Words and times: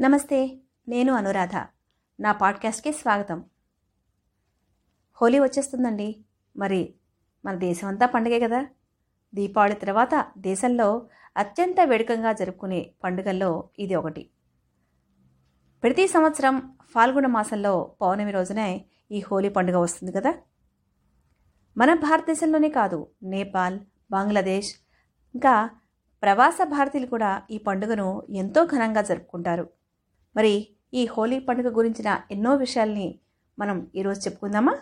నమస్తే 0.00 0.58
నేను 0.88 1.12
అనురాధ. 1.12 1.56
నా 2.20 2.32
పాడ్కాస్ట్కి 2.32 2.92
స్వాగతం. 2.92 3.44
హోలీ 5.22 5.38
వచ్చేస్తుందండి. 5.38 6.24
మరి 6.56 6.94
మన 7.44 7.54
దేశం 7.54 7.88
అంతా 7.88 8.06
పండుగే 8.06 8.40
కదా. 8.40 8.66
దీపావళి 9.34 9.74
తర్వాత 9.74 10.26
దేశంలో 10.38 11.08
అత్యంత 11.36 11.80
వేడుకంగా 11.84 12.32
జరుపుకునే 12.32 12.90
పండుగల్లో 13.04 13.68
ఇది 13.78 13.94
ఒకటి. 13.94 14.30
ప్రతి 15.82 16.06
సంవత్సరం 16.06 16.76
ఫాల్గుణ 16.90 17.26
మాసంలో 17.26 17.96
పౌర్ణమి 18.00 18.30
రోజునే 18.30 18.84
ఈ 19.10 19.20
హోలీ 19.20 19.48
పండుగ 19.48 19.76
వస్తుంది 19.76 20.12
కదా. 20.12 20.34
మన 21.76 21.94
భారతదేశంలోనే 21.94 22.68
కాదు 22.68 23.10
నేపాల్ 23.22 23.80
బంగ్లాదేశ్ 24.10 24.74
ఇంకా 25.34 25.70
ప్రవాస 26.22 26.58
భారతీయులు 26.64 27.08
కూడా 27.08 27.42
ఈ 27.50 27.58
పండుగను 27.58 28.22
ఎంతో 28.30 28.64
ఘనంగా 28.64 29.02
జరుపుకుంటారు. 29.02 29.70
మరి 30.36 30.68
ఈ 30.94 31.06
హోలీ 31.06 31.38
పండుగ 31.38 31.76
గురించిన 31.76 32.20
ఎన్నో 32.30 32.56
విషయాల్ని 32.56 33.18
మనం 33.58 33.90
ఈరోజు 33.94 34.20
చెప్పుకుందామా? 34.20 34.78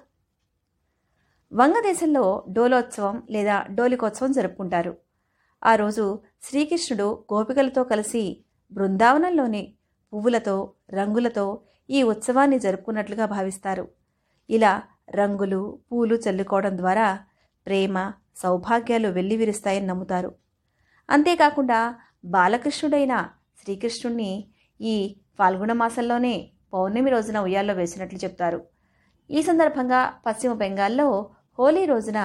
వంగదేశంలో 1.52 2.44
డోలోత్సవం 2.52 3.22
లేదా 3.30 3.66
డోలికోత్సవం 3.70 4.32
జరుపుకుంటారు. 4.32 4.96
ఆ 5.64 5.74
రోజు 5.74 6.20
శ్రీకృష్ణుడు 6.42 7.24
గోపికలతో 7.32 7.84
కలిసి 7.84 8.44
బృందావనంలోని 8.72 9.74
పువ్వులతో 10.12 10.72
రంగులతో 10.90 11.60
ఈ 11.90 12.02
ఉత్సవాన్ని 12.02 12.58
జరుపుకున్నట్లుగా 12.58 13.26
భావిస్తారు. 13.26 13.88
ఇలా 14.50 14.82
రంగులు 15.10 15.78
పూలు 15.92 16.14
చల్లుకోవడం 16.14 16.78
ద్వారా 16.78 17.20
ప్రేమ 17.66 18.12
సౌభాగ్యాలు 18.36 19.08
వెల్లివిరుస్తాయని 19.08 19.86
నమ్ముతారు. 19.86 20.34
అంతేకాకుండా 21.10 21.98
బాలకృష్ణుడైన 22.24 23.28
శ్రీకృష్ణుణ్ణి 23.62 24.48
ఈ 24.80 25.16
ఫాల్గుణ 25.38 25.72
మాసంలోనే 25.72 26.34
పౌర్ణమి 26.72 27.10
రోజున 27.10 27.38
ఉయ్యాల్లో 27.38 27.74
వేసినట్లు 27.74 28.18
చెప్తారు. 28.18 28.60
ఈ 29.30 29.42
సందర్భంగా 29.42 30.00
పశ్చిమ 30.26 30.52
బెంగాల్లో 30.52 31.08
హోలీ 31.58 31.84
రోజున 31.86 32.20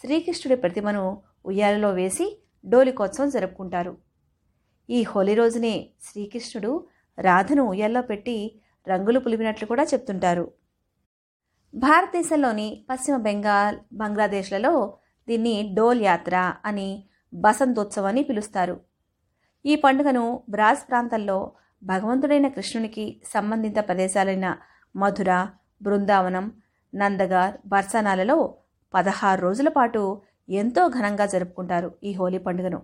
శ్రీకృష్ణుడి 0.00 0.56
ప్రతిమను 0.56 1.04
ఉయ్యాలలో 1.46 1.90
వేసి 1.90 2.26
డోలికోత్సవం 2.64 3.28
జరుపుకుంటారు. 3.30 3.92
ఈ 4.88 5.02
హోలీ 5.02 5.34
రోజునే 5.34 5.74
శ్రీకృష్ణుడు 6.02 6.72
రాధను 7.18 7.62
ఉయ్యాల్లో 7.68 8.02
పెట్టి 8.02 8.36
రంగులు 8.86 9.18
పులిపినట్లు 9.18 9.66
కూడా 9.66 9.82
చెప్తుంటారు. 9.82 10.52
భారతదేశంలోని 11.74 12.84
పశ్చిమ 12.90 13.16
బెంగాల్ 13.16 13.76
బంగ్లాదేశ్లలో 13.92 14.74
దీన్ని 15.28 15.74
డోల్ 15.76 16.00
యాత్ర 16.02 16.36
అని 16.64 17.04
బసంతోత్సవం 17.34 18.06
అని 18.06 18.22
పిలుస్తారు. 18.22 18.76
ఈ 19.64 19.76
పండుగను 19.76 20.24
బ్రాజ్ 20.50 20.88
ప్రాంతంలో 20.88 21.52
భగవంతుడైన 21.82 22.48
కృష్ణునికి 22.48 23.22
సంబంధిత 23.34 23.74
ప్రదేశాలైన 23.76 24.56
మధుర 24.96 25.48
బృందావనం 25.82 26.52
నందగార్ 26.94 27.54
బర్సనాలలో 27.66 28.58
పదహారు 28.94 29.40
రోజుల 29.40 29.68
పాటు 29.68 30.22
ఎంతో 30.48 30.88
ఘనంగా 30.88 31.26
జరుపుకుంటారు 31.26 31.90
ఈ 32.02 32.12
హోలీ 32.12 32.38
పండుగను. 32.38 32.80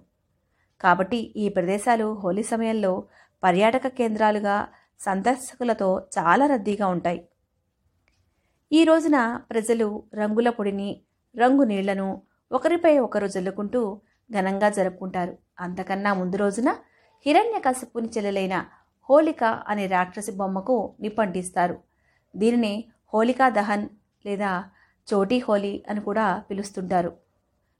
కాబట్టి 0.80 1.16
ఈ 1.16 1.48
ప్రదేశాలు 1.48 2.06
హోలీ 2.22 2.42
సమయంలో 2.42 2.92
పర్యాటక 3.42 3.86
కేంద్రాలుగా 3.86 4.68
సందర్శకులతో 5.00 5.88
చాలా 6.18 6.46
రద్దీగా 6.46 6.86
ఉంటాయి. 6.86 7.20
ఈ 8.72 8.84
రోజున 8.84 9.36
ప్రజలు 9.50 10.04
రంగుల 10.14 10.50
పొడిని 10.50 11.02
రంగు 11.34 11.64
నీళ్ళను 11.64 12.22
ఒకరిపై 12.52 12.98
ఒకరు 12.98 13.26
జల్లుకుంటూ 13.26 14.00
ఘనంగా 14.30 14.68
జరుపుకుంటారు. 14.68 15.34
అంతకన్నా 15.60 16.14
ముందు 16.14 16.36
రోజున 16.36 16.70
హిరణ్యకశపుని 17.26 18.08
చెల్లెలైన 18.08 18.56
హోలిక 19.10 19.44
అనే 19.44 19.86
రాక్షసి 19.86 20.32
బొమ్మకు 20.32 20.94
నిప్పంటిస్తారు. 21.00 21.78
దీనిని 22.36 22.84
హోలికా 23.14 23.48
దహన్ 23.48 23.88
లేదా 24.26 24.64
చోటీ 25.14 25.38
హోలీ 25.38 25.84
అని 25.90 26.00
కూడా 26.00 26.44
పిలుస్తుంటారు. 26.50 27.16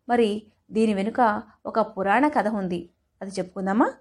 మరి 0.09 0.47
దీని 0.71 0.95
వెనుక 0.95 1.43
ఒక 1.67 1.81
పురాణ 1.81 2.29
కథ 2.29 2.49
ఉంది. 2.49 2.91
అది 3.23 3.31
చెప్పుకుందామా? 3.31 3.93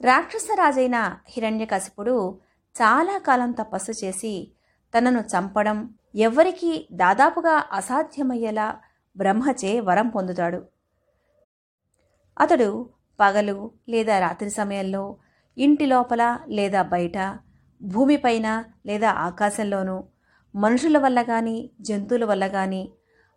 రాక్షస 0.00 0.48
రాజైన 0.54 1.18
హిరణ్యకశిపుడు 1.28 2.40
చాలా 2.76 3.18
కాలం 3.18 3.52
తపస్సు 3.52 4.04
చేసి 4.04 4.52
తనను 4.98 5.20
చంపడం 5.20 5.94
ఎవ్వరికీ 6.14 6.88
దాదాపుగా 6.92 7.64
అసాధ్యమయ్యేలా 7.72 8.78
బ్రహ్మచే 9.16 9.80
వరం 9.80 10.08
పొందుతాడు. 10.08 10.66
అతడు 12.40 12.90
పగలు 13.20 13.70
లేదా 13.88 14.18
రాత్రి 14.18 14.50
సమయంలో 14.50 15.16
ఇంటి 15.56 15.86
లోపల 15.86 16.22
లేదా 16.48 16.82
బయట 16.94 17.18
భూమిపైన 17.80 18.48
లేదా 18.86 19.10
ఆకాశంలోనూ 19.26 19.96
మనుషుల 20.54 20.98
వల్ల 20.98 21.20
కానీ 21.22 21.56
జంతువుల 21.80 22.24
వల్ల 22.24 22.46
కానీ 22.48 22.82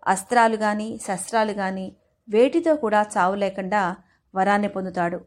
అస్త్రాలు 0.08 0.58
కానీ 0.58 0.88
శస్త్రాలు 1.08 1.54
కానీ 1.54 1.88
వేటితో 2.28 2.76
కూడా 2.76 3.02
చావు 3.18 3.36
లేకుండా 3.36 3.82
వరాన్ని 4.34 4.68
పొందుతాడు. 4.68 5.20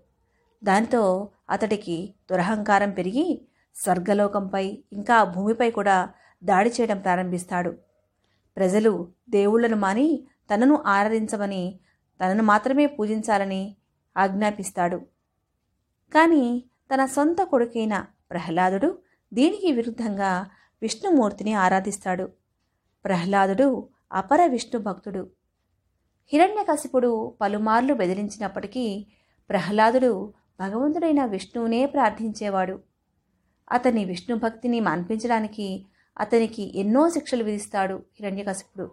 దానితో 0.62 1.03
అతడికి 1.50 1.97
దురహంకారం 2.30 2.91
పెరిగి 2.91 3.26
స్వర్గలోకంపై 3.76 4.64
ఇంకా 4.92 5.16
భూమిపై 5.24 5.69
కూడా 5.70 5.97
దాడి 6.42 6.70
చేయడం 6.70 6.98
ప్రారంభిస్తాడు. 6.98 7.72
ప్రజలు 8.56 8.92
దేవుళ్ళను 9.28 9.76
మాని 9.76 10.09
తనను 10.50 10.76
ఆరాధించమని 10.97 11.62
తనను 12.20 12.42
మాత్రమే 12.42 12.86
పూజించాలని 12.86 13.62
ఆజ్ఞాపిస్తాడు. 14.16 14.98
కానీ 16.12 16.44
తన 16.92 17.06
సొంత 17.06 17.42
కొడుకైన 17.42 18.04
ప్రహ్లాదుడు 18.30 18.98
దీనికి 19.32 19.72
విరుద్ధంగా 19.72 20.47
విష్ణుమూర్తిని 20.82 21.54
ఆరాధిస్తాడు. 21.54 22.28
ప్రహ్లాదుడు 23.04 23.88
అపర 24.12 24.47
విష్ణు 24.47 24.80
భక్తుడు. 24.80 25.30
హిరణ్యకశిపుడు 26.32 27.36
పలుమార్లు 27.41 27.94
బెదిరించినప్పటికీ 27.94 29.06
ప్రహ్లాదుడు 29.50 30.32
భగవంతుడైన 30.60 31.25
విష్ణువునే 31.25 31.86
ప్రార్థించేవాడు. 31.86 32.80
అతని 33.72 34.04
విష్ణు 34.04 34.36
భక్తిని 34.36 34.80
మాన్పించడానికి 34.80 35.86
అతనికి 36.19 36.80
ఎన్నో 36.80 37.10
శిక్షలు 37.10 37.44
విధిస్తాడు 37.44 38.03
హిరణ్యకశిపుడు. 38.20 38.91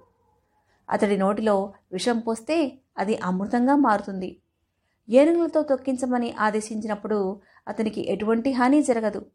అతడి 0.89 1.17
నోటిలో 1.17 1.73
విషం 1.91 2.19
పోస్తే 2.19 2.79
అది 2.97 3.15
అమృతంగా 3.15 3.75
మారుతుంది. 3.75 4.39
ఏనుగులతో 5.09 5.61
తొక్కించమని 5.61 6.35
ఆదేశించినప్పుడు 6.39 7.41
అతనికి 7.69 8.11
ఎటువంటి 8.11 8.51
హాని 8.51 8.83
జరగదు. 8.83 9.25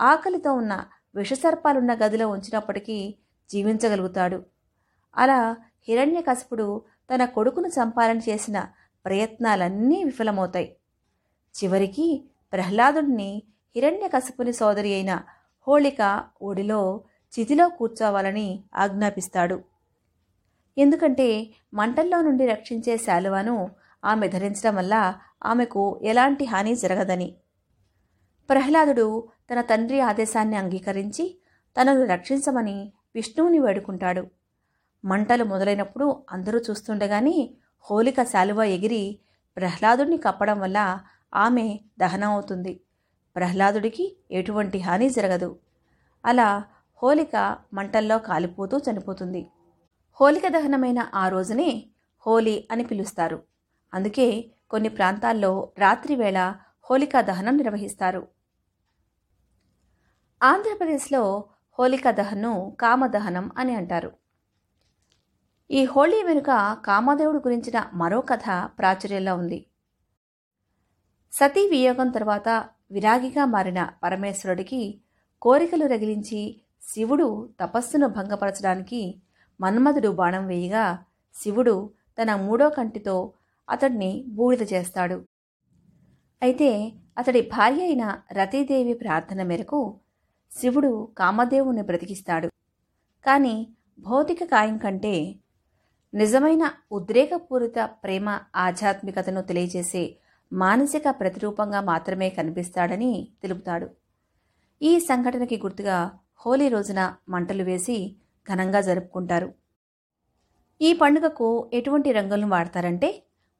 ఆకలితో 0.00 0.54
ఉన్న 0.54 0.84
విషసర్పాలున్న 1.14 1.94
గదిలో 1.94 2.28
ఉంచినప్పటికీ 2.28 3.14
జీవించగలుగుతాడు. 3.50 4.42
అలా 5.16 5.56
హిరణ్యకశపుడు 5.88 6.82
తన 7.14 7.24
కొడుకును 7.24 7.68
చంపాలని 7.68 8.20
చేసిన 8.28 8.66
ప్రయత్నాలన్నీ 9.04 10.04
విఫలమవుతాయి. 10.04 10.76
చివరికి 11.56 12.30
ప్రహ్లాదుడిని 12.52 13.42
హిరణ్యకశపుని 13.76 14.52
సోదరి 14.52 14.94
అయిన 14.94 15.20
హోళిక 15.68 16.24
ఒడిలో 16.42 17.04
చితిలో 17.32 17.68
కూర్చోవాలని 17.68 18.64
ఆజ్ఞాపిస్తాడు. 18.74 19.64
ఎందుకంటే 20.78 21.50
మంటల్లో 21.74 22.22
నుండి 22.22 22.46
రక్షించే 22.46 22.96
శాలువాను 22.96 23.70
ఆమె 24.04 24.28
ధరించడం 24.28 24.76
వల్ల 24.76 25.14
ఆమెకు 25.44 26.00
ఎలాంటి 26.02 26.44
హాని 26.44 26.74
జరగదని. 26.74 27.36
ప్రహ్లాదుడు 28.50 29.28
తన 29.50 29.60
తండ్రి 29.60 30.00
ఆదేశాన్ని 30.00 30.56
అంగీకరించి 30.56 31.38
తనను 31.80 32.04
రక్షించమని 32.04 32.92
విష్ణువుని 33.14 33.58
వేడుకుంటాడు. 33.58 34.26
మంటలు 35.04 35.44
మొదలైనప్పుడు 35.44 36.24
అందరూ 36.32 36.60
చూస్తుండగానే 36.70 37.50
హోలిక 37.90 38.22
శాలువ 38.22 38.62
ఎగిరి 38.62 39.18
ప్రహ్లాదుడిని 39.56 40.16
కప్పడం 40.16 40.60
వల్ల 40.60 41.00
ఆమె 41.34 41.80
దహనం 41.98 42.30
అవుతుంది 42.30 42.80
ప్రహ్లాదుడికి 43.36 44.16
ఎటువంటి 44.30 44.78
హాని 44.78 45.10
జరగదు. 45.10 45.58
అలా 46.26 46.64
హోలిక 47.02 47.58
మంటల్లో 47.72 48.18
కాలిపోతూ 48.18 48.78
చనిపోతుంది. 48.78 49.46
హోలిక 50.20 50.48
దహనమైన 50.48 51.10
ఆ 51.14 51.28
రోజునే 51.28 51.86
హోలీ 52.26 52.68
అని 52.70 52.84
పిలుస్తారు. 52.84 53.49
అందుకే 53.94 54.50
కొన్ని 54.70 54.88
ప్రాంతాల్లో 54.88 55.72
రాత్రివేళ 55.78 56.54
హోలికా 56.90 57.20
దహనం 57.20 57.56
నిర్వహిస్తారు. 57.56 58.28
ఆంధ్రప్రదేశ్లో 60.42 61.44
హోలికా 61.78 62.10
దహన్ను 62.10 62.76
కామదహనం 62.80 63.50
అని 63.58 63.74
అంటారు. 63.74 64.12
ఈ 65.70 65.84
హోళీ 65.84 66.22
వెనుక 66.22 66.80
కామదేవుడు 66.84 67.38
గురించిన 67.38 67.90
మరో 67.94 68.20
కథ 68.20 68.70
ప్రాచుర్యంలో 68.78 69.36
ఉంది. 69.36 69.66
సతీ 71.32 71.68
వియోగం 71.68 72.08
తర్వాత 72.08 72.68
విరాగిగా 72.90 73.44
మారిన 73.44 73.90
పరమేశ్వరుడికి 74.02 75.00
కోరికలు 75.42 75.86
రగిలించి 75.86 76.60
శివుడు 76.82 77.50
తపస్సును 77.60 78.06
భంగపరచడానికి 78.08 79.22
మన్మధుడు 79.60 80.08
బాణం 80.08 80.46
వేయగా 80.46 81.04
శివుడు 81.34 81.90
తన 82.22 82.34
మూడో 82.34 82.68
కంటితో 82.68 83.32
అతడిని 83.70 84.10
బూడిద 84.28 84.62
చేస్తాడు. 84.72 85.18
అయితే 86.42 86.70
అతడి 87.18 87.40
భార్య 87.54 87.82
అయిన 87.84 88.04
రతీదేవి 88.32 88.94
ప్రార్థన 88.94 89.42
మేరకు 89.42 89.80
శివుడు 90.52 90.92
కామదేవుని 91.18 91.82
బ్రతికిస్తాడు. 91.82 92.48
కానీ 93.26 93.54
భౌతిక 93.98 94.44
కాయం 94.44 94.76
కంటే 94.76 95.14
నిజమైన 96.14 96.64
ఉద్రేకపూరిత 96.92 97.78
ప్రేమ 98.04 98.28
ఆధ్యాత్మికతను 98.56 99.42
తెలియజేసే 99.42 100.16
మానసిక 100.52 101.02
ప్రతిరూపంగా 101.20 101.80
మాత్రమే 101.80 102.30
కనిపిస్తాడని 102.30 103.12
తెలుపుతాడు. 103.42 103.88
ఈ 104.82 104.92
సంఘటనకి 105.00 105.56
గుర్తుగా 105.56 105.98
హోలీ 106.46 106.68
రోజున 106.68 107.00
మంటలు 107.28 107.62
వేసి 107.62 108.16
ఘనంగా 108.46 108.80
జరుపుకుంటారు. 108.80 109.48
ఈ 110.80 110.92
పండుగకు 110.92 111.48
ఎటువంటి 111.72 112.12
రంగులను 112.12 112.48
వాడతారంటే 112.48 113.08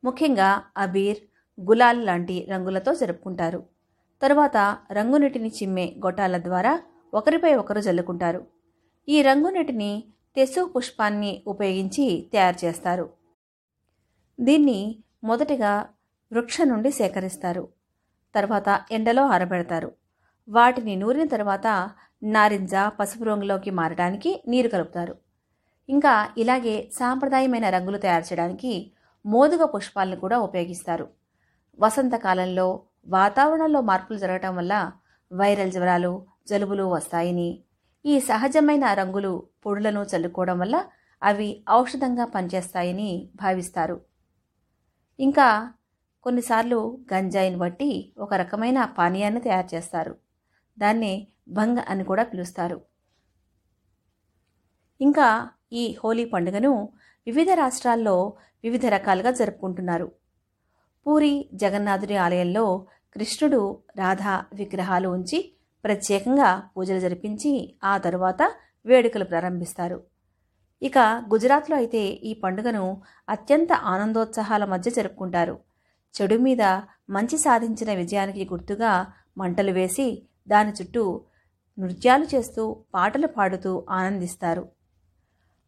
ముఖ్యంగా 0.04 0.62
అబీర్ 0.76 1.18
గులాల్ 1.60 2.06
లాంటి 2.06 2.46
రంగులతో 2.50 2.94
జరుపుకుంటారు. 2.94 3.62
తరువాత 4.22 4.56
రంగునీటిని 4.92 5.48
చిమ్మే 5.48 5.96
గొట్టాల 5.98 6.38
ద్వారా 6.38 6.80
ఒకరిపై 7.14 7.54
ఒకరు 7.54 7.80
జల్లుకుంటారు. 7.80 8.46
ఈ 9.08 9.22
రంగునీటిని 9.22 10.04
తెసు 10.36 10.64
పుష్పాన్ని 10.64 11.42
ఉపయోగించి 11.46 12.30
తయారు 12.32 12.64
చేస్తారు. 12.64 13.10
దీన్ని 14.40 15.04
మొదటిగా 15.24 15.88
వృక్షం 16.32 16.68
నుండి 16.68 16.90
సేకరిస్తారు. 16.90 17.68
తర్వాత 18.34 18.80
ఎండలో 18.90 19.26
ఆరబెడతారు. 19.26 19.92
వాటిని 20.48 20.96
నూరిన 20.96 21.28
తర్వాత 21.28 21.90
నారింజ 22.22 22.74
పసుపు 22.74 23.24
రంగులోకి 23.24 23.70
మారడానికి 23.70 24.42
నీరు 24.48 24.68
కలుపుతారు. 24.68 25.14
ఇంకా 25.88 26.28
ఇలాగే 26.38 26.90
సాంప్రదాయమైన 26.92 27.70
రంగులు 27.70 27.98
తయారు 27.98 28.24
చేయడానికి 28.24 28.92
మోదుగ 29.24 29.64
పుష్పాలను 29.64 30.16
కూడా 30.16 30.38
ఉపయోగిస్తారు. 30.38 31.06
వసంతకాలంలో 31.78 32.68
వాతావరణంలో 33.06 33.80
మార్పులు 33.80 34.18
జరగటం 34.18 34.56
వల్ల 34.56 34.92
వైరల్ 35.32 35.72
జ్వరాలు 35.72 36.26
జలుబులు 36.48 36.82
వస్తాయని 36.84 37.50
ఈ 38.04 38.20
సహజమైన 38.20 38.94
రంగులు 38.94 39.32
పొడులను 39.66 40.02
చల్లుకోవడం 40.02 40.58
వల్ల 40.58 40.84
అవి 41.22 41.64
ఔషధంగా 41.70 42.24
పనిచేస్తాయని 42.24 43.30
భావిస్తారు. 43.34 44.00
ఇంకా 45.18 45.72
కొన్నిసార్లు 46.22 46.78
గంజాయిని 47.14 47.56
బట్టి 47.56 48.14
ఒక 48.18 48.34
రకమైన 48.34 48.84
పానీయాన్ని 48.84 49.40
తయారు 49.40 49.74
చేస్తారు. 49.74 50.14
దాన్ని 50.78 51.12
భంగ్ 51.48 51.78
అని 51.88 52.04
కూడా 52.04 52.24
పిలుస్తారు. 52.24 52.80
ఇంకా 55.00 55.28
ఈ 55.72 55.96
హోలీ 56.04 56.24
పండుగను 56.24 56.72
వివిధ 57.26 57.50
రాష్ట్రాల్లో 57.50 58.32
వివిధ 58.64 58.86
రకాలుగా 58.86 59.30
జరుపుకుంటున్నారు. 59.30 60.12
పూరి 61.06 61.48
జగన్నాథుడి 61.54 62.16
ఆలయంలో 62.16 62.86
కృష్ణుడు 63.14 63.78
రాధా 63.96 64.44
విగ్రహాలు 64.54 65.08
ఉంచి 65.08 65.52
ప్రత్యేకంగా 65.84 66.62
పూజలు 66.76 67.00
జరిపించి 67.00 67.74
ఆ 67.84 67.98
తరువాత 67.98 68.52
వేడుకలు 68.86 69.24
ప్రారంభిస్తారు. 69.24 70.02
ఇక 70.82 70.98
గుజరాత్లో 71.32 71.76
అయితే 71.76 71.98
ఈ 71.98 72.34
పండుగను 72.34 73.02
అత్యంత 73.28 73.72
ఆనందోత్సాహాల 73.72 74.64
మధ్య 74.64 74.90
జరుపుకుంటారు. 74.90 75.58
చెడు 76.14 76.36
మీద 76.36 76.62
మంచి 77.10 77.38
సాధించిన 77.38 77.94
విజయానికి 77.94 78.44
గుర్తుగా 78.44 79.06
మంటలు 79.38 79.70
వేసి 79.70 80.22
దాని 80.48 80.72
చుట్టూ 80.72 81.20
నృత్యాలు 81.78 82.24
చేస్తూ 82.24 82.76
పాటలు 82.94 83.26
పాడుతూ 83.26 83.86
ఆనందిస్తారు. 83.90 84.68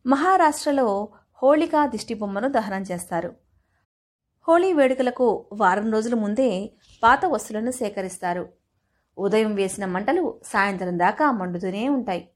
మహారాష్ట్రలో 0.06 1.08
హోళికా 1.42 1.86
దిష్టిబొమ్మను 1.86 2.48
దహనం 2.48 2.82
చేస్తారు. 2.82 3.34
హోళీ 4.48 4.72
వేడుకలకు 4.72 5.46
వారం 5.52 5.92
రోజుల 5.92 6.14
ముందే 6.14 6.72
పాత 7.02 7.24
వస్తువులను 7.24 7.70
సేకరిస్తారు. 7.70 8.48
ఉదయం 9.18 9.54
వేసిన 9.54 9.84
మంటలు 9.84 10.40
సాయంత్రం 10.44 10.98
దాకా 10.98 11.30
మండుతూనే 11.30 11.88
ఉంటాయి. 11.88 12.28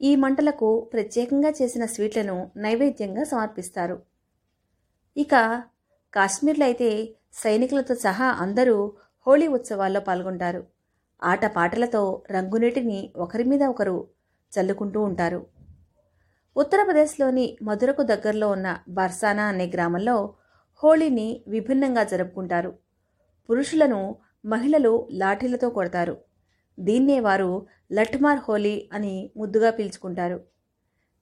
ఈ 0.00 0.16
మంటలకు 0.16 0.80
ప్రత్యేకంగా 0.92 1.50
చేసిన 1.62 1.84
స్వీట్లను 1.84 2.50
నైవేద్యంగా 2.56 3.24
సమర్పిస్తారు. 3.24 4.02
ఇక 5.16 5.62
కాశ్మీర్లో 6.12 6.64
అయితే 6.64 7.14
సైనికులతో 7.32 7.94
సహా 7.94 8.26
అందరూ 8.26 8.92
హోళీ 9.26 9.46
ఉత్సవాల్లో 9.46 10.00
పాల్గొంటారు. 10.00 10.66
ఆటపాటలతో 11.22 12.22
రంగునీటిని 12.30 13.12
ఒకరి 13.16 13.44
మీద 13.44 13.62
ఒకరు 13.62 14.08
చల్లుకుంటూ 14.52 15.00
ఉంటారు. 15.02 15.57
ఉత్తరప్రదేశ్లోని 16.56 17.58
మధురకు 17.62 18.02
దగ్గరలో 18.02 18.50
ఉన్న 18.50 18.78
బర్సానా 18.88 19.44
అనే 19.44 19.66
గ్రామంలో 19.66 20.34
హోళీని 20.84 21.44
విభిన్నంగా 21.48 22.02
జరుపుకుంటారు. 22.04 22.78
పురుషులను 23.50 24.16
మహిళలు 24.44 25.08
లాఠీలతో 25.12 25.70
కొడతారు. 25.70 26.16
దీన్నే 26.80 27.20
వారు 27.20 27.66
లఠ్మార్ 27.92 28.38
హోలీ 28.38 28.88
అని 28.92 29.30
ముద్దుగా 29.36 29.70
పిలుచుకుంటారు. 29.70 30.38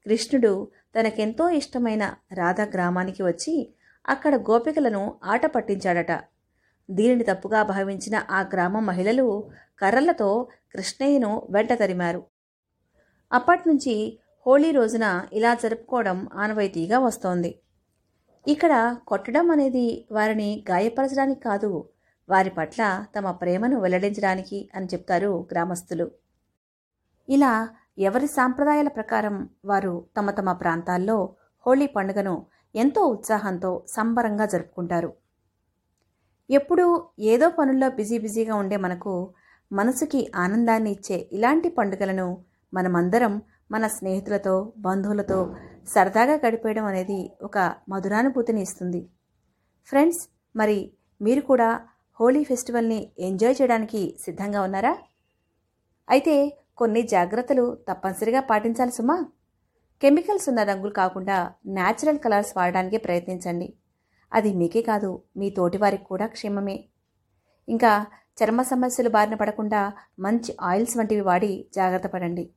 కృష్ణుడు 0.06 0.68
తనకెంతో 0.94 1.50
ఇష్టమైన 1.50 2.14
రాధ 2.32 2.60
గ్రామానికి 2.60 3.22
వచ్చి 3.22 3.74
అక్కడ 4.08 4.34
గోపికలను 4.34 5.14
ఆట 5.24 5.46
పట్టించాడట. 5.46 6.12
దీనిని 6.90 7.24
తప్పుగా 7.24 7.62
భావించిన 7.62 8.16
ఆ 8.30 8.40
గ్రామ 8.42 8.78
మహిళలు 8.78 9.50
కర్రలతో 9.78 10.48
కృష్ణయ్యను 10.72 11.46
వెంట 11.50 11.72
తరిమారు. 11.72 12.22
అప్పట్నుంచి 13.32 14.18
హోళీ 14.46 14.68
రోజున 14.70 15.06
ఇలా 15.32 15.52
జరుపుకోవడం 15.54 16.18
ఆనవాయితీగా 16.34 16.98
వస్తోంది. 16.98 17.48
ఇక్కడ 18.46 18.72
కొట్టడం 19.08 19.46
అనేది 19.50 19.86
వారిని 20.10 20.64
గాయపరచడానికి 20.70 21.40
కాదు 21.40 21.70
వారి 22.28 22.50
పట్ల 22.50 22.82
తమ 23.16 23.30
ప్రేమను 23.30 23.76
వెల్లడించడానికి 23.80 24.58
అని 24.74 24.86
చెప్తారు 24.92 25.30
గ్రామస్తులు. 25.52 26.06
ఇలా 27.28 27.52
ఎవరి 27.98 28.28
సాంప్రదాయాల 28.36 28.92
ప్రకారం 28.98 29.36
వారు 29.64 29.92
తమ 30.16 30.30
తమ 30.30 30.52
ప్రాంతాల్లో 30.52 31.18
హోళీ 31.66 31.88
పండుగను 31.96 32.36
ఎంతో 32.74 33.02
ఉత్సాహంతో 33.06 33.72
సంబరంగా 33.96 34.46
జరుపుకుంటారు. 34.46 35.10
ఎప్పుడూ 36.50 36.86
ఏదో 37.32 37.48
పనుల్లో 37.58 37.90
బిజీ 37.90 38.18
బిజీగా 38.18 38.54
ఉండే 38.54 38.76
మనకు 38.76 39.14
మనసుకి 39.70 40.22
ఆనందాన్ని 40.36 40.90
ఇచ్చే 40.90 41.18
ఇలాంటి 41.32 41.68
పండుగలను 41.68 42.28
మనమందరం 42.72 43.34
మన 43.70 43.86
స్నేహితులతో 43.86 44.72
బంధువులతో 44.78 45.56
సరదాగా 45.88 46.34
గడిపేయడం 46.46 46.84
అనేది 46.84 47.30
ఒక 47.42 47.74
మధురానుభూతిని 47.88 48.62
ఇస్తుంది. 48.62 49.08
ఫ్రెండ్స్ 49.86 50.28
మరి 50.56 50.92
మీరు 51.22 51.40
కూడా 51.40 51.80
హోలీ 52.20 52.44
ఫెస్టివల్ని 52.44 53.12
ఎంజాయ్ 53.18 53.54
చేయడానికి 53.62 54.18
సిద్ధంగా 54.24 54.62
ఉన్నారా? 54.62 54.98
అయితే 56.10 56.58
కొన్ని 56.76 57.02
జాగ్రత్తలు 57.02 57.78
తప్పనిసరిగా 57.88 58.40
పాటించాలి 58.40 58.90
సుమా. 58.90 59.24
కెమికల్స్ 60.02 60.48
ఉన్న 60.48 60.62
రంగులు 60.62 60.90
కాకుండా 60.90 61.52
న్యాచురల్ 61.66 62.18
కలర్స్ 62.18 62.56
వాడడానికి 62.56 62.96
ప్రయత్నించండి. 62.96 63.72
అది 64.32 64.54
మీకే 64.54 64.82
కాదు 64.82 65.22
మీ 65.36 65.50
తోటి 65.50 65.78
వారికి 65.78 66.04
కూడా 66.04 66.26
క్షేమమే. 66.26 66.84
ఇంకా 67.68 68.06
చర్మ 68.38 68.62
సమస్యలు 68.62 69.08
బారిన 69.08 69.34
పడకుండా 69.34 69.92
మంచి 70.18 70.56
ఆయిల్స్ 70.60 70.96
వంటివి 70.96 71.20
వాడి 71.20 71.66
జాగ్రత్త 71.74 72.06
పడండి. 72.06 72.50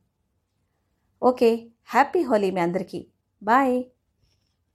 ఓకే 1.21 1.49
హ్యాపీ 1.85 2.21
హోలీ 2.23 2.49
మీ 2.51 2.61
అందరికీ 2.61 2.99
బాయ్ 3.41 3.75